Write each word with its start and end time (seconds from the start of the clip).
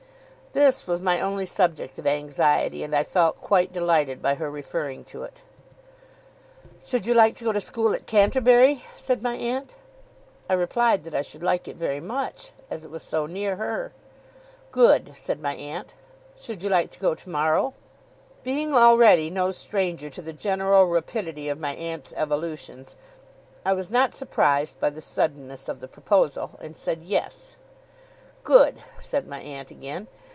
This 0.53 0.85
was 0.85 0.99
my 0.99 1.21
only 1.21 1.45
subject 1.45 1.97
of 1.97 2.05
anxiety, 2.05 2.83
and 2.83 2.93
I 2.93 3.05
felt 3.05 3.39
quite 3.39 3.71
delighted 3.71 4.21
by 4.21 4.35
her 4.35 4.51
referring 4.51 5.05
to 5.05 5.23
it. 5.23 5.43
'Should 6.83 7.07
you 7.07 7.13
like 7.13 7.37
to 7.37 7.45
go 7.45 7.53
to 7.53 7.61
school 7.61 7.93
at 7.93 8.05
Canterbury?' 8.05 8.83
said 8.93 9.21
my 9.21 9.35
aunt. 9.35 9.75
I 10.49 10.53
replied 10.55 11.05
that 11.05 11.15
I 11.15 11.21
should 11.21 11.41
like 11.41 11.69
it 11.69 11.77
very 11.77 12.01
much, 12.01 12.51
as 12.69 12.83
it 12.83 12.91
was 12.91 13.01
so 13.01 13.25
near 13.25 13.55
her. 13.55 13.93
'Good,' 14.73 15.13
said 15.15 15.39
my 15.41 15.55
aunt. 15.55 15.93
'Should 16.37 16.63
you 16.63 16.69
like 16.69 16.91
to 16.91 16.99
go 16.99 17.15
tomorrow?' 17.15 17.73
Being 18.43 18.73
already 18.73 19.29
no 19.29 19.51
stranger 19.51 20.09
to 20.09 20.21
the 20.21 20.33
general 20.33 20.83
rapidity 20.83 21.47
of 21.47 21.61
my 21.61 21.75
aunt's 21.75 22.11
evolutions, 22.17 22.97
I 23.65 23.71
was 23.71 23.89
not 23.89 24.11
surprised 24.11 24.81
by 24.81 24.89
the 24.89 24.99
suddenness 24.99 25.69
of 25.69 25.79
the 25.79 25.87
proposal, 25.87 26.59
and 26.61 26.75
said: 26.75 27.03
'Yes.' 27.03 27.55
'Good,' 28.43 28.83
said 28.99 29.29
my 29.29 29.39
aunt 29.39 29.71
again. 29.71 30.07